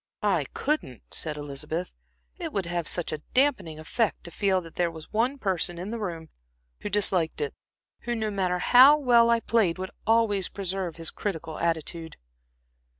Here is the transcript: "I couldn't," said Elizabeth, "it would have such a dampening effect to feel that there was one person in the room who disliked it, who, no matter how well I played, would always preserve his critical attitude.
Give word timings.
"I 0.23 0.45
couldn't," 0.55 1.13
said 1.13 1.37
Elizabeth, 1.37 1.93
"it 2.39 2.51
would 2.51 2.65
have 2.65 2.87
such 2.87 3.11
a 3.11 3.19
dampening 3.35 3.77
effect 3.77 4.23
to 4.23 4.31
feel 4.31 4.59
that 4.61 4.73
there 4.73 4.89
was 4.89 5.13
one 5.13 5.37
person 5.37 5.77
in 5.77 5.91
the 5.91 5.99
room 5.99 6.29
who 6.79 6.89
disliked 6.89 7.39
it, 7.39 7.53
who, 7.99 8.15
no 8.15 8.31
matter 8.31 8.57
how 8.57 8.97
well 8.97 9.29
I 9.29 9.41
played, 9.41 9.77
would 9.77 9.91
always 10.07 10.49
preserve 10.49 10.95
his 10.95 11.11
critical 11.11 11.59
attitude. 11.59 12.17